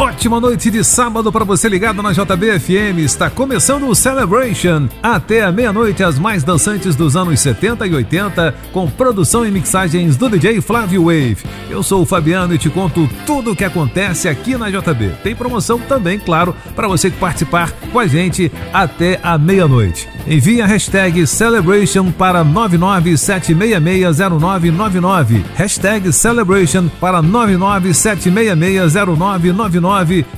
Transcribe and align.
Ótima 0.00 0.40
noite 0.40 0.70
de 0.70 0.82
sábado 0.82 1.30
para 1.30 1.44
você 1.44 1.68
ligado 1.68 2.02
na 2.02 2.12
JBFM. 2.12 3.00
Está 3.00 3.28
começando 3.28 3.86
o 3.86 3.94
Celebration. 3.94 4.88
Até 5.02 5.42
a 5.42 5.52
meia-noite, 5.52 6.02
as 6.02 6.18
mais 6.18 6.42
dançantes 6.42 6.96
dos 6.96 7.16
anos 7.16 7.38
70 7.38 7.86
e 7.86 7.94
80, 7.94 8.54
com 8.72 8.88
produção 8.88 9.44
e 9.44 9.50
mixagens 9.50 10.16
do 10.16 10.30
DJ 10.30 10.62
Flávio 10.62 11.04
Wave. 11.04 11.44
Eu 11.68 11.82
sou 11.82 12.00
o 12.00 12.06
Fabiano 12.06 12.54
e 12.54 12.58
te 12.58 12.70
conto 12.70 13.06
tudo 13.26 13.52
o 13.52 13.56
que 13.56 13.62
acontece 13.62 14.26
aqui 14.26 14.56
na 14.56 14.70
JB. 14.70 15.10
Tem 15.22 15.36
promoção 15.36 15.78
também, 15.78 16.18
claro, 16.18 16.56
para 16.74 16.88
você 16.88 17.10
participar 17.10 17.70
com 17.92 17.98
a 17.98 18.06
gente 18.06 18.50
até 18.72 19.20
a 19.22 19.36
meia-noite. 19.36 20.08
Envie 20.26 20.62
a 20.62 20.66
hashtag 20.66 21.26
Celebration 21.26 22.10
para 22.10 22.42
997660999. 22.44 25.44
Hashtag 25.56 26.10
Celebration 26.10 26.88
para 26.98 27.22
997660999 27.22 29.89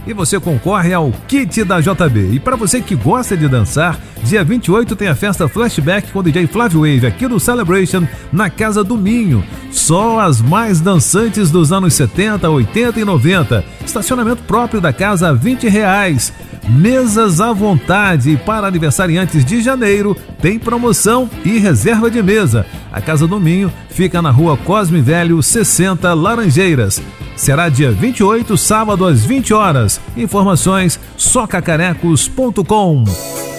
e 0.07 0.13
você 0.13 0.41
concorre 0.41 0.93
ao 0.95 1.13
kit 1.29 1.65
da 1.65 1.81
JB. 1.81 2.33
E 2.33 2.41
para 2.41 2.57
você 2.57 2.81
que 2.81 2.95
gosta 2.95 3.37
de 3.37 3.49
dançar, 3.49 3.99
dia 4.23 4.43
28 4.43 4.97
tem 4.97 5.09
a 5.09 5.15
festa 5.15 5.49
Flashback 5.49 6.11
com 6.11 6.21
o 6.21 6.23
DJ 6.23 6.47
Flávio 6.47 6.81
Wave 6.81 7.07
aqui 7.07 7.29
no 7.29 7.39
Celebration 7.39 8.07
na 8.33 8.49
Casa 8.49 8.83
do 8.83 8.97
Minho. 8.97 9.45
Só 9.71 10.21
as 10.21 10.41
mais 10.41 10.81
dançantes 10.81 11.51
dos 11.51 11.73
anos 11.73 11.95
70, 11.95 12.49
80 12.49 13.01
e 13.01 13.05
90. 13.05 13.65
Estacionamento 13.85 14.43
próprio 14.45 14.81
da 14.81 14.93
casa 14.93 15.29
a 15.29 15.33
20 15.33 15.69
reais. 15.69 16.33
Mesas 16.69 17.41
à 17.41 17.53
vontade 17.53 18.37
para 18.47 18.67
aniversariantes 18.67 19.45
de 19.45 19.61
janeiro 19.61 20.17
tem 20.41 20.59
promoção 20.59 21.29
e 21.45 21.59
reserva 21.59 22.11
de 22.11 22.23
mesa. 22.23 22.65
A 22.93 23.01
Casa 23.01 23.27
do 23.27 23.41
Minho 23.41 23.73
fica 23.91 24.23
na 24.23 24.31
rua 24.31 24.57
Cosme 24.57 25.01
Velho 25.01 25.43
60 25.43 26.15
Laranjeiras. 26.15 27.03
Será 27.37 27.69
dia 27.69 27.91
28, 27.91 28.57
sábado 28.57 29.05
às 29.07 29.25
20 29.25 29.53
horas. 29.53 30.01
Informações 30.17 31.01
socacarecos.com. 31.17 33.05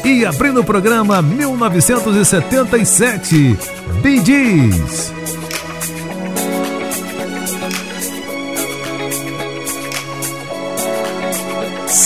E 0.05 0.25
abrindo 0.25 0.61
o 0.61 0.63
programa 0.63 1.21
1977, 1.21 3.57
Bee 4.01 4.23
Gees. 4.23 5.11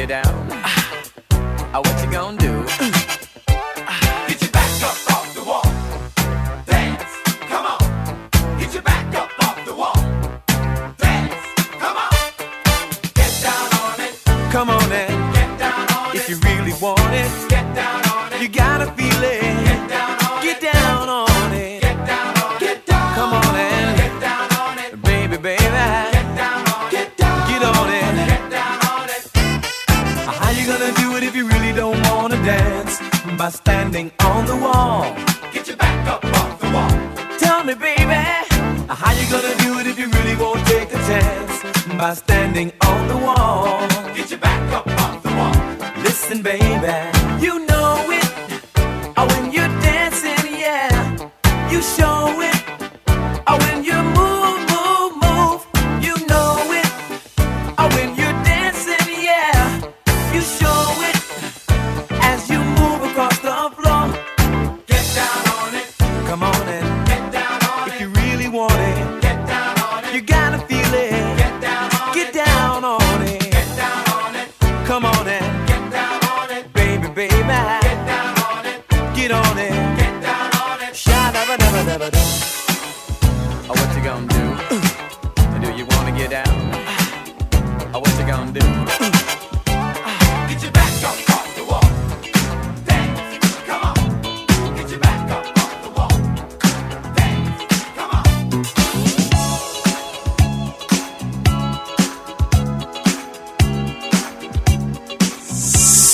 you 0.00 0.06
down. 0.06 0.24
Oh, 1.74 1.82
what 1.84 2.04
you 2.04 2.10
gonna 2.10 2.38
do? 2.38 3.19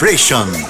Celebration. 0.00 0.69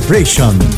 Celebration. 0.00 0.77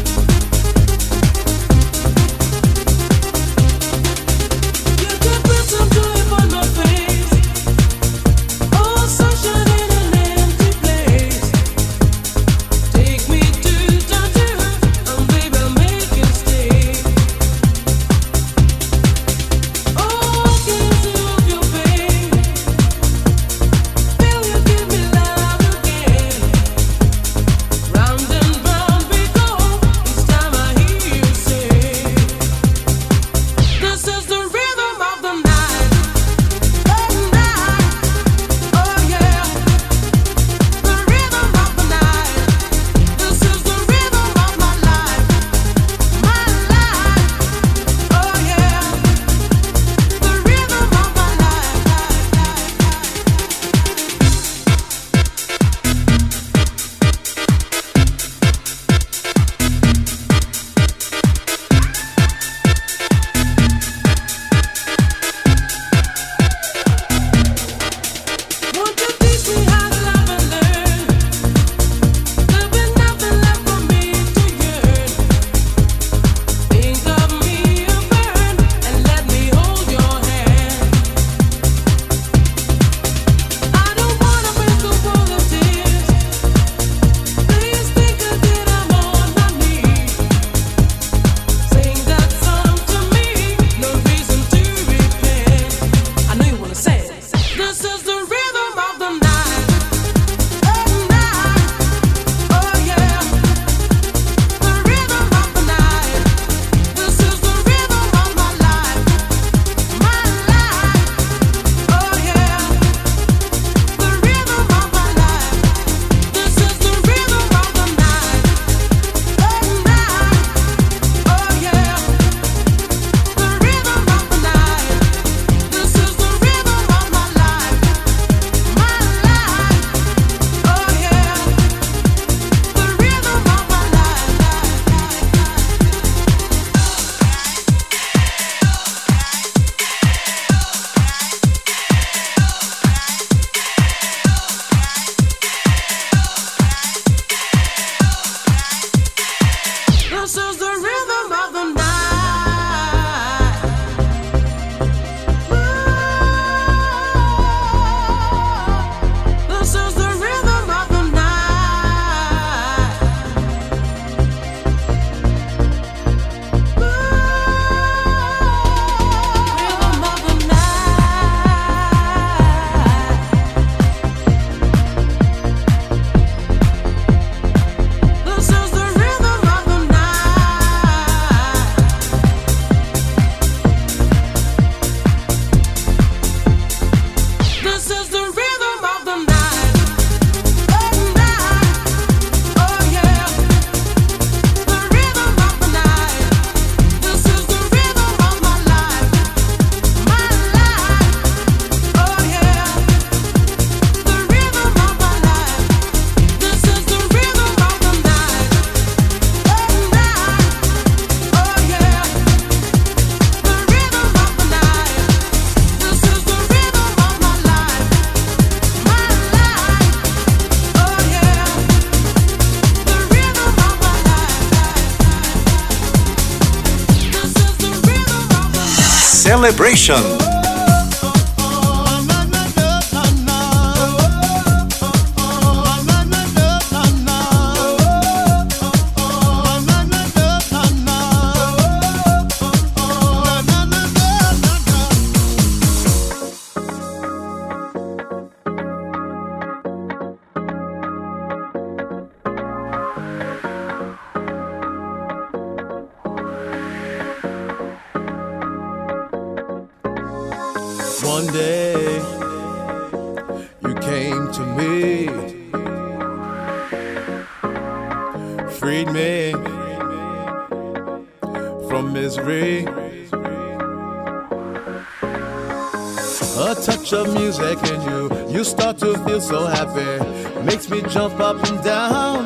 up 281.22 281.36
and 281.48 281.62
down. 281.62 282.24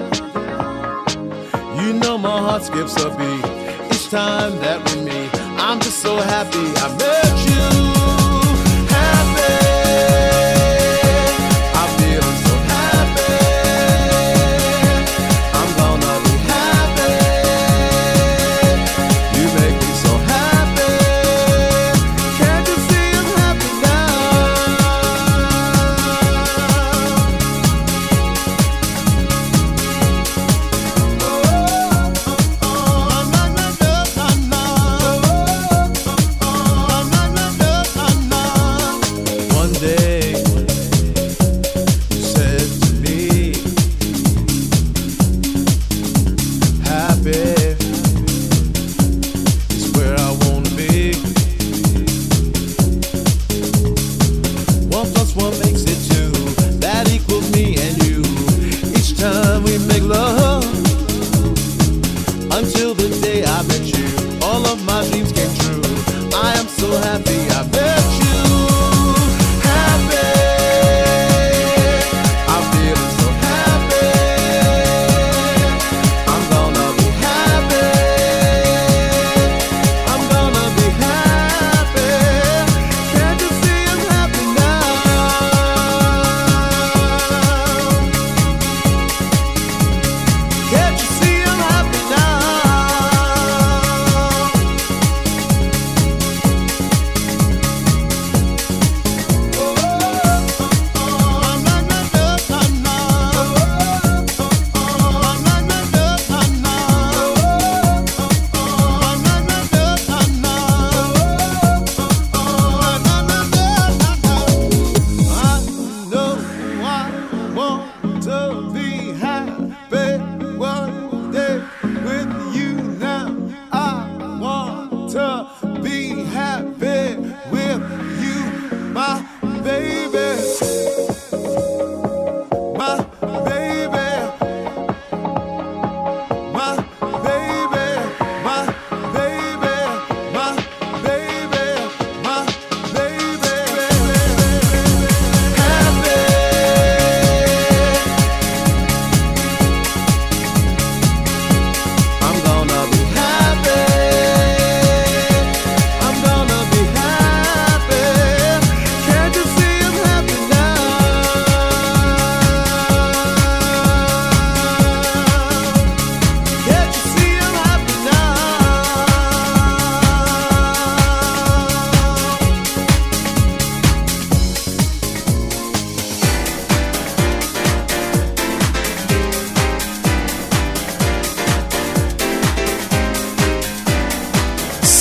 You 1.81 1.93
know 1.95 2.17
my 2.17 2.39
heart 2.39 2.63
skips 2.63 2.97
a 3.03 3.11
beat 3.11 3.45
each 3.93 4.09
time 4.11 4.57
that 4.61 4.79
we 4.89 5.03
meet. 5.03 5.31
I'm 5.59 5.81
just 5.81 5.99
so 5.99 6.17
happy 6.17 6.59
I 6.59 6.97
met. 6.99 7.24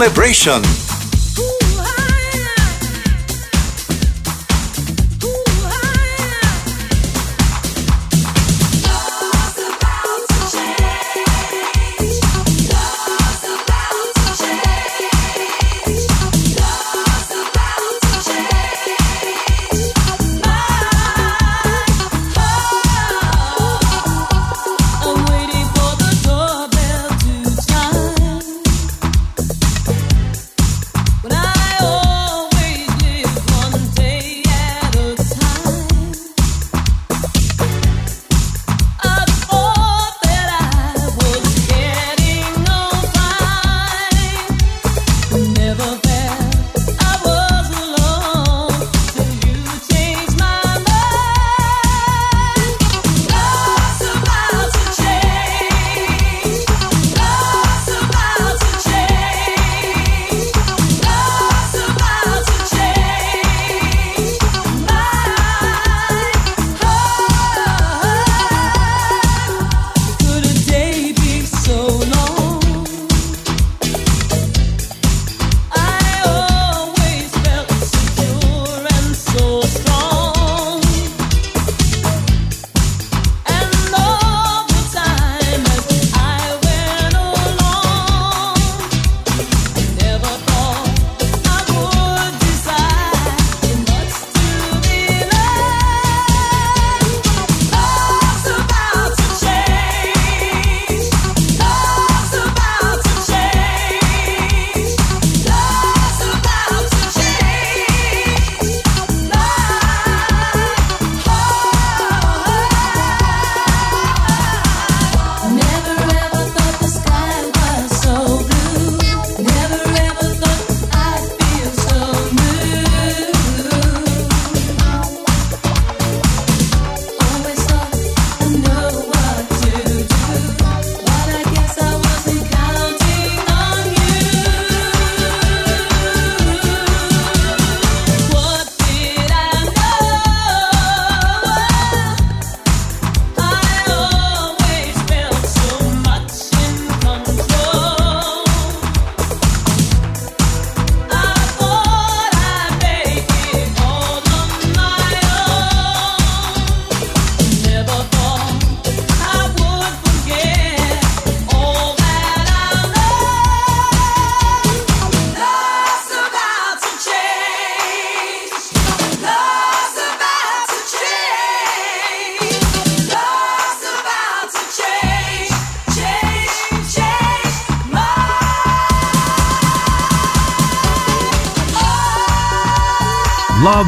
Celebration. 0.00 0.79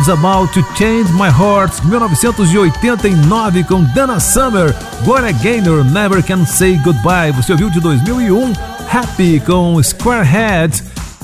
About 0.09 0.53
to 0.55 0.63
Change 0.75 1.13
My 1.13 1.29
Heart, 1.29 1.85
1989, 1.85 3.65
com 3.65 3.85
Dana 3.95 4.19
Summer, 4.19 4.75
Gloria 5.05 5.33
Gaynor, 5.33 5.85
Never 5.85 6.23
Can 6.23 6.45
Say 6.45 6.77
Goodbye. 6.79 7.33
Você 7.33 7.53
ouviu 7.53 7.71
de 7.71 7.79
2001, 7.81 8.53
Happy, 8.91 9.41
com 9.41 9.81
Squarehead, 9.83 10.83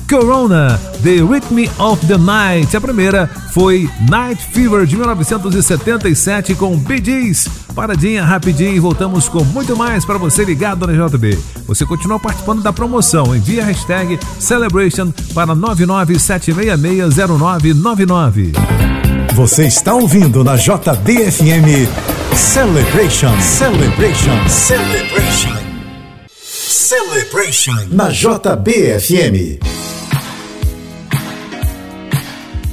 Corona, 0.09 0.79
The 1.03 1.17
Rhythm 1.17 1.69
of 1.79 2.07
the 2.07 2.19
Night. 2.19 2.77
A 2.77 2.81
primeira 2.81 3.29
foi 3.53 3.91
Night 4.09 4.43
Fever, 4.53 4.87
de 4.87 4.97
1977, 4.97 6.55
com 6.55 6.77
Bee 6.79 7.05
Gees. 7.05 7.68
Paradinha 7.79 8.25
rapidinho 8.25 8.75
e 8.75 8.81
voltamos 8.81 9.29
com 9.29 9.45
muito 9.45 9.77
mais 9.77 10.05
para 10.05 10.19
você 10.19 10.45
ligado 10.45 10.85
na 10.85 11.07
JB. 11.07 11.39
Você 11.65 11.87
continua 11.87 12.19
participando 12.19 12.61
da 12.61 12.73
promoção. 12.73 13.37
Envie 13.37 13.61
a 13.61 13.65
hashtag 13.67 14.19
Celebration 14.41 15.13
para 15.33 15.55
997660999. 15.55 18.51
Você 19.33 19.69
está 19.69 19.95
ouvindo 19.95 20.43
na 20.43 20.57
JBFM 20.57 21.87
Celebration, 22.35 23.41
Celebration, 23.41 24.49
Celebration. 24.49 25.57
Celebration 26.35 27.77
na 27.93 28.09
JBFM. 28.09 29.68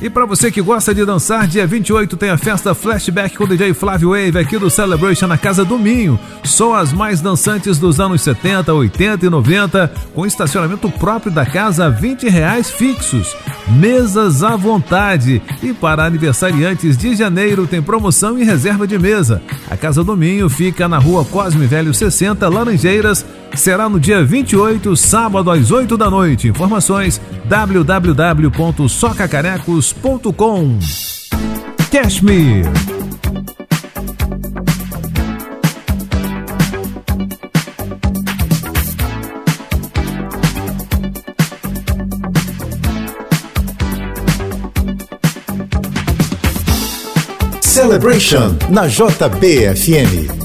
E 0.05 0.09
para 0.09 0.23
você 0.23 0.51
que 0.51 0.61
gosta 0.61 0.93
de 0.93 1.03
dançar, 1.03 1.47
dia 1.47 1.65
28 1.65 2.15
tem 2.15 2.29
a 2.29 2.37
festa 2.37 2.75
Flashback 2.75 3.35
com 3.35 3.45
o 3.45 3.47
DJ 3.47 3.73
Flávio 3.73 4.11
Wave 4.11 4.37
aqui 4.37 4.55
do 4.55 4.69
Celebration 4.69 5.25
na 5.25 5.35
Casa 5.35 5.65
do 5.65 5.79
Minho. 5.79 6.19
Só 6.43 6.75
as 6.75 6.93
mais 6.93 7.21
dançantes 7.21 7.79
dos 7.79 7.99
anos 7.99 8.21
70, 8.21 8.71
80 8.71 9.25
e 9.25 9.29
90, 9.31 9.91
com 10.13 10.23
estacionamento 10.23 10.91
próprio 10.91 11.31
da 11.31 11.43
casa 11.43 11.87
a 11.87 11.89
20 11.89 12.29
reais 12.29 12.69
fixos. 12.69 13.35
Mesas 13.67 14.43
à 14.43 14.55
vontade. 14.55 15.41
E 15.63 15.73
para 15.73 16.05
aniversariantes 16.05 16.95
de 16.95 17.15
janeiro 17.15 17.65
tem 17.65 17.81
promoção 17.81 18.37
e 18.37 18.43
reserva 18.43 18.85
de 18.85 18.99
mesa. 18.99 19.41
A 19.67 19.75
Casa 19.75 20.03
do 20.03 20.15
Minho 20.15 20.47
fica 20.49 20.87
na 20.87 20.99
rua 20.99 21.25
Cosme 21.25 21.65
Velho 21.65 21.95
60, 21.95 22.47
Laranjeiras. 22.47 23.25
Será 23.55 23.89
no 23.89 23.99
dia 23.99 24.23
28, 24.23 24.95
sábado 24.95 25.49
às 25.49 25.71
8 25.71 25.97
da 25.97 26.11
noite. 26.11 26.47
Informações 26.47 27.19
www.socacarecos.com 27.45 29.94
Cashmere 31.91 32.71
Celebration 47.61 48.57
na 48.69 48.87
JBFM. 48.87 50.44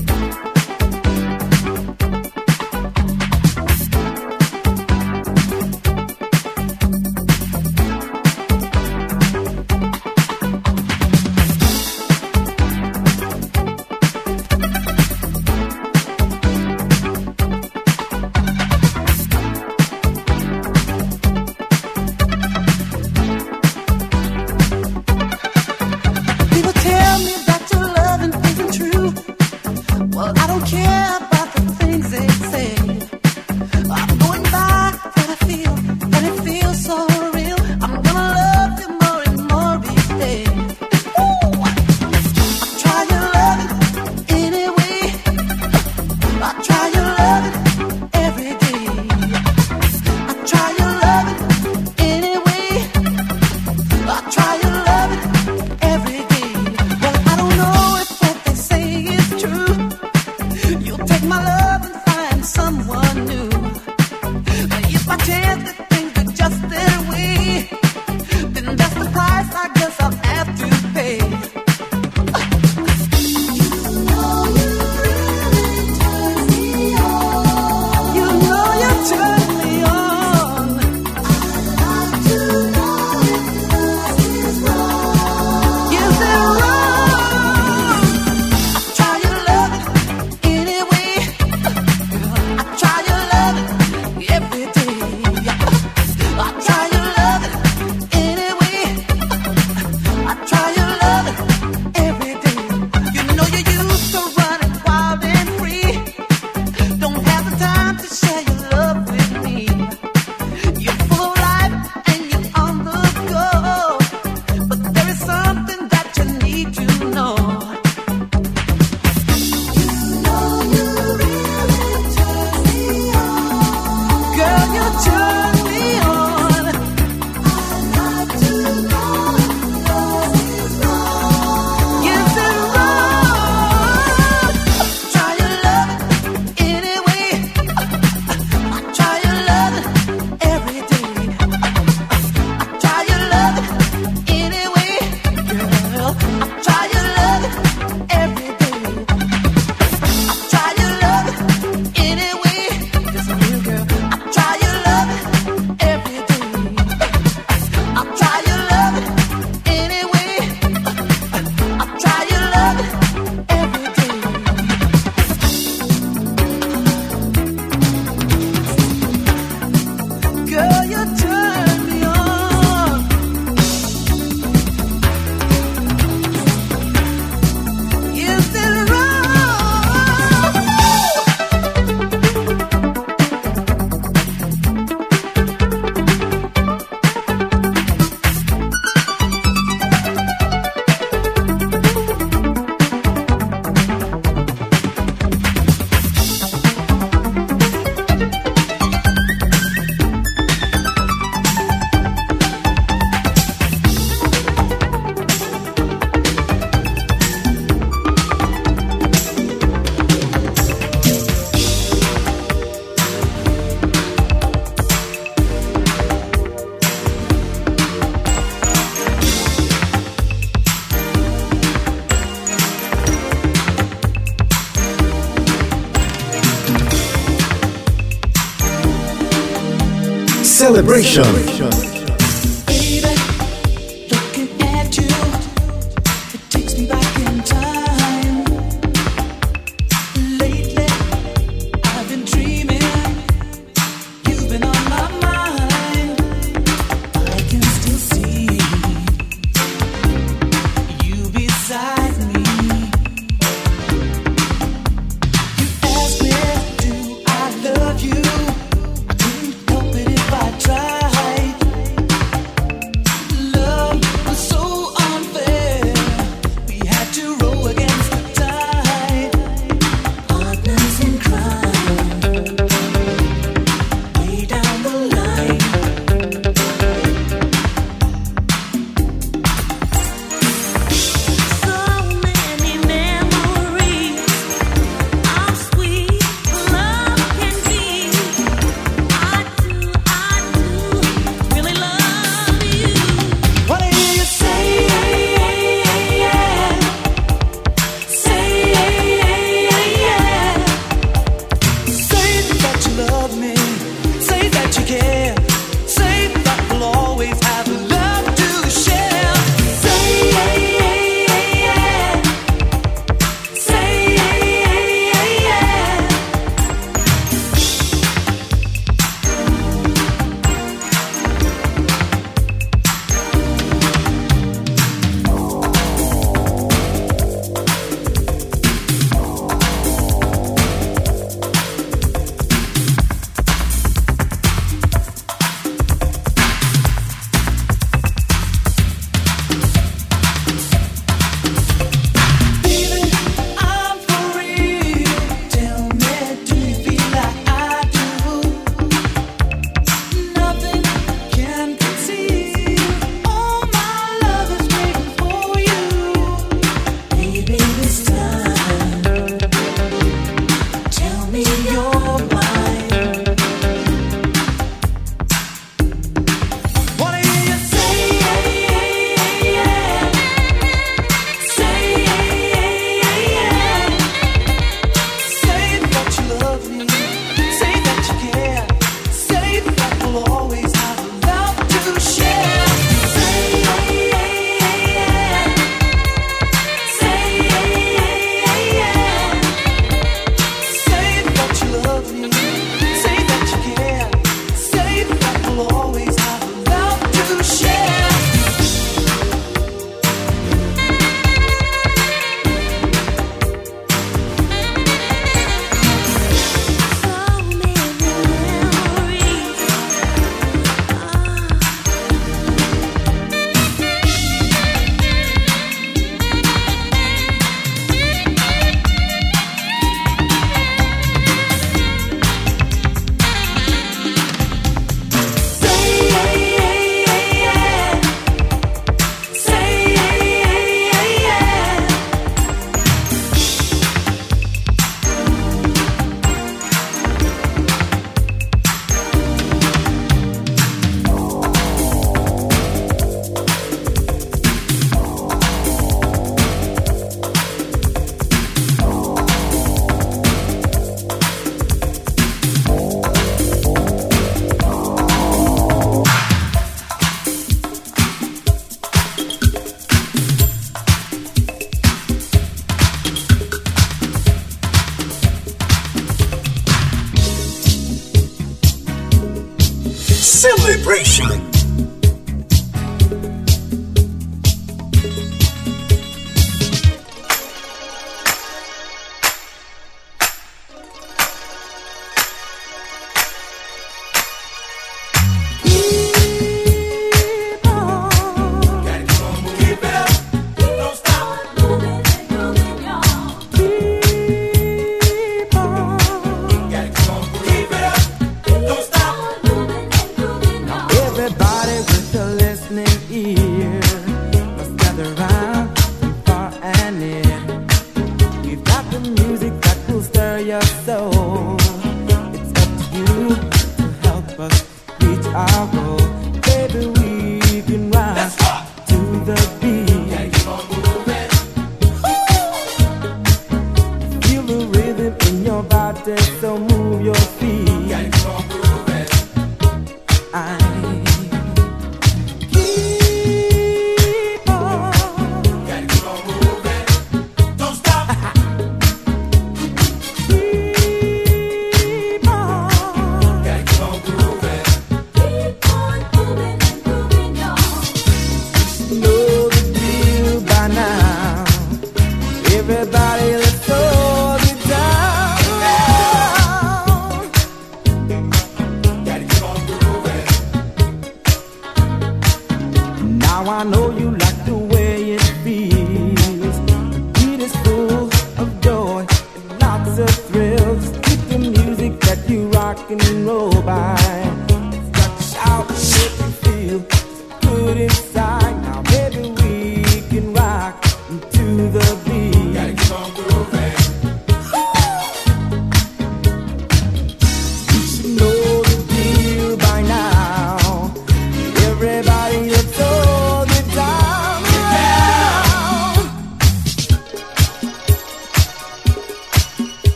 Celebration. 230.91 231.90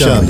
Celebration. 0.00 0.29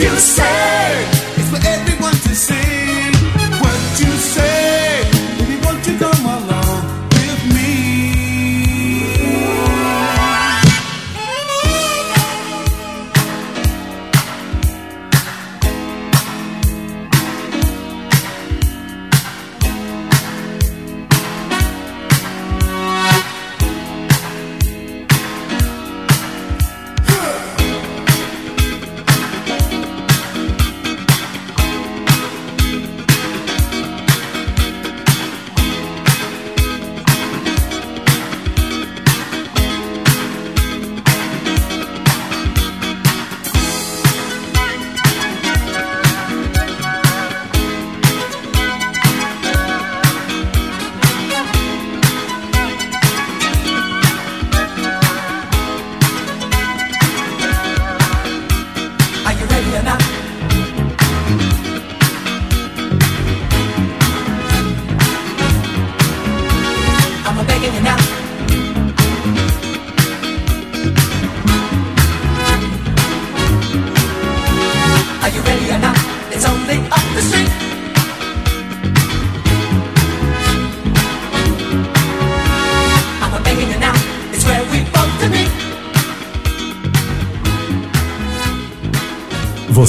You 0.00 0.16
say? 0.16 0.59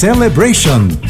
Celebration. 0.00 1.09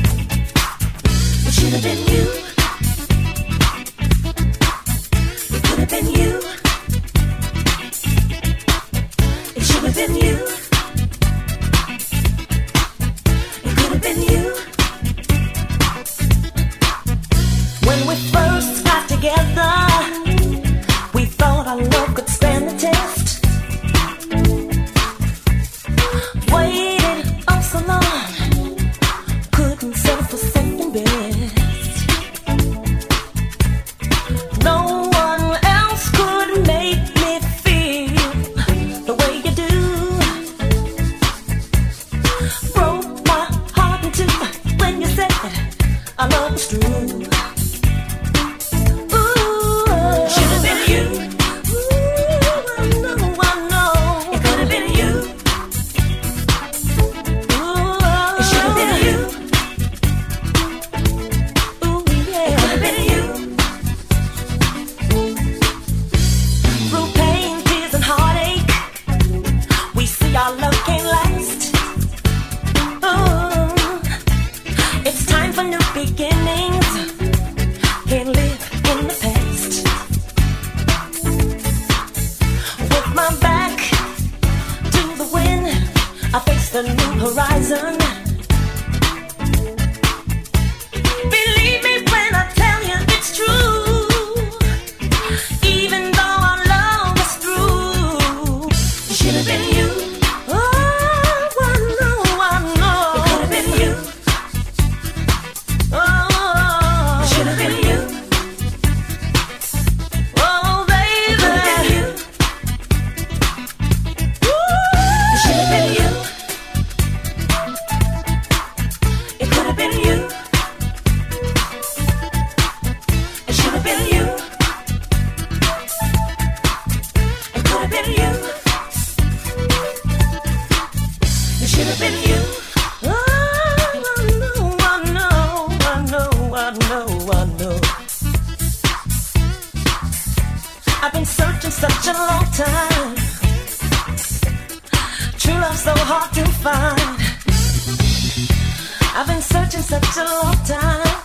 been 149.31 149.43
searching 149.43 149.83
such 149.83 150.17
a 150.17 150.25
long 150.25 150.59
time. 150.65 151.17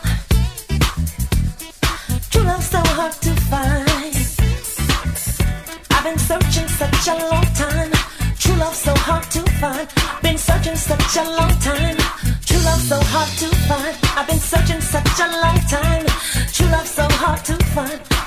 True 2.31 2.43
love 2.43 2.63
so 2.63 2.81
hard 2.97 3.13
to 3.25 3.31
find. 3.49 4.15
I've 5.93 6.03
been 6.03 6.19
searching 6.29 6.67
such 6.81 7.07
a 7.13 7.15
long 7.31 7.47
time. 7.63 7.91
True 8.41 8.57
love 8.63 8.75
so 8.75 8.93
hard 9.07 9.25
to 9.35 9.41
find. 9.59 9.87
Been 10.21 10.37
searching 10.37 10.75
such 10.75 11.17
a 11.17 11.25
long 11.37 11.53
time. 11.69 11.97
True 12.47 12.63
love 12.67 12.83
so 12.91 12.99
hard 13.13 13.31
to 13.41 13.47
find. 13.67 13.95
I've 14.17 14.27
been 14.27 14.43
searching 14.51 14.81
such 14.81 15.19
a 15.25 15.27
long 15.43 15.59
time. 15.75 16.05
True 16.53 16.69
love 16.75 16.87
so 16.87 17.05
hard 17.21 17.43
to 17.45 17.55
find. 17.73 18.24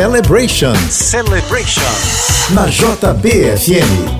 Celebration. 0.00 0.74
Celebration. 0.88 1.84
Na 2.56 2.64
JBFM. 2.64 4.19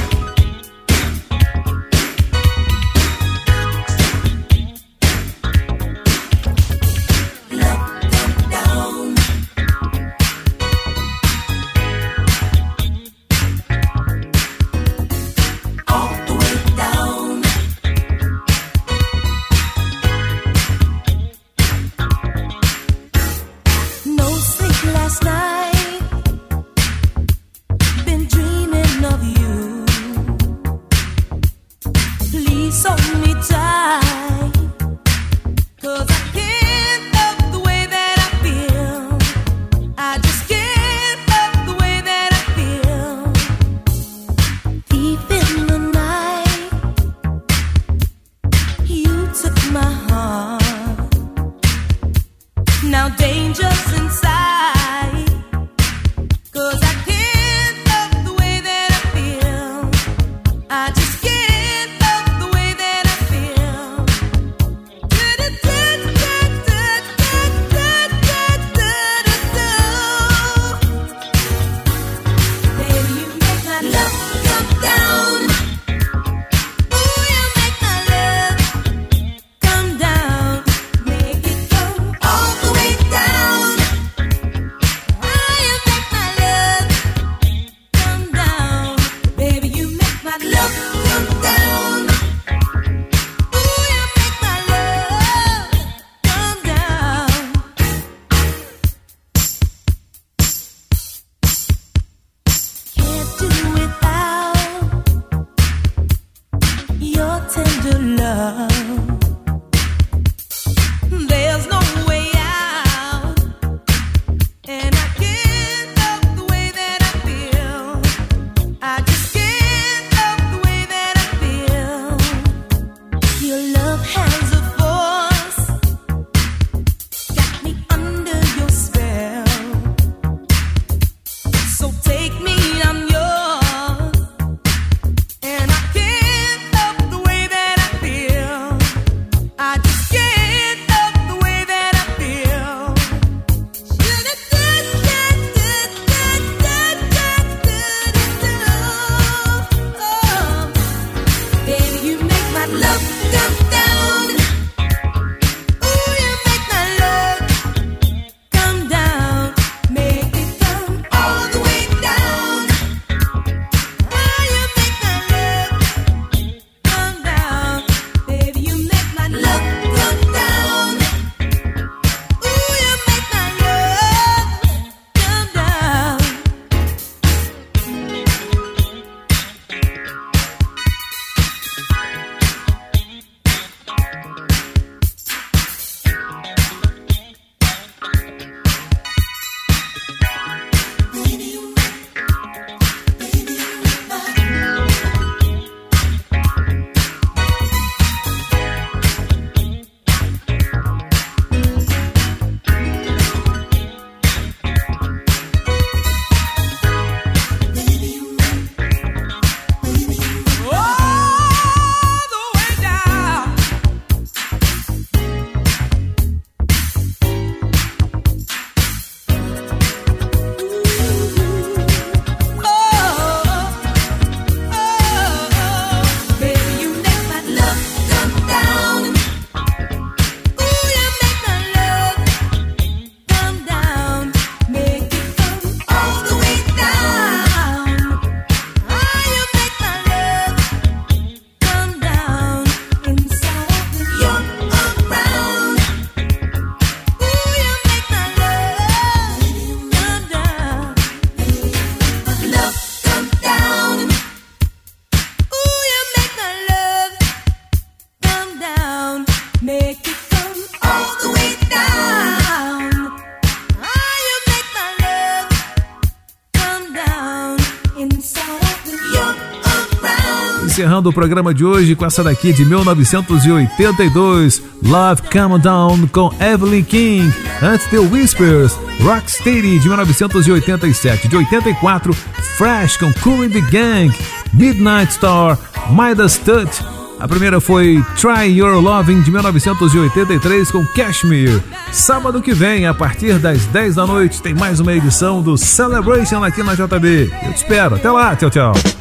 encerrando 271.01 271.09
o 271.09 271.13
programa 271.13 271.53
de 271.53 271.65
hoje 271.65 271.95
com 271.95 272.05
essa 272.05 272.23
daqui 272.23 272.53
de 272.53 272.63
1982, 272.63 274.61
Love 274.83 275.21
Come 275.31 275.59
Down 275.59 276.07
com 276.07 276.31
Evelyn 276.39 276.83
King, 276.83 277.33
antes 277.61 277.87
The 277.87 277.99
Whispers, 277.99 278.77
Rocksteady 279.01 279.79
de 279.79 279.87
1987, 279.87 281.27
de 281.27 281.35
84, 281.35 282.13
Fresh 282.13 282.97
com 282.97 283.11
Cool 283.21 283.45
in 283.45 283.49
the 283.49 283.61
Gang, 283.61 284.13
Midnight 284.53 285.13
Star, 285.13 285.57
Midas 285.89 286.37
Touch, 286.37 286.83
a 287.19 287.27
primeira 287.27 287.59
foi 287.59 288.03
Try 288.15 288.51
Your 288.51 288.81
Loving 288.81 289.21
de 289.21 289.31
1983 289.31 290.71
com 290.71 290.85
Cashmere. 290.87 291.61
Sábado 291.91 292.41
que 292.41 292.53
vem, 292.53 292.87
a 292.87 292.93
partir 292.93 293.37
das 293.37 293.65
10 293.65 293.95
da 293.95 294.07
noite, 294.07 294.41
tem 294.41 294.55
mais 294.55 294.79
uma 294.79 294.93
edição 294.93 295.41
do 295.41 295.57
Celebration 295.57 296.43
aqui 296.43 296.63
na 296.63 296.73
JB. 296.73 297.31
Eu 297.43 297.53
te 297.53 297.57
espero. 297.57 297.95
Até 297.95 298.09
lá. 298.09 298.35
Tchau, 298.35 298.49
tchau. 298.49 299.00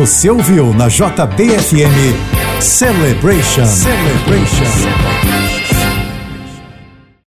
Você 0.00 0.30
ouviu 0.30 0.72
na 0.72 0.88
JBFM 0.88 1.84
Celebration. 2.58 3.66
Celebration. 3.66 5.29